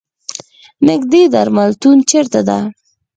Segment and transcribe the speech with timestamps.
[0.87, 2.59] نیږدې درملتون چېرته ده؟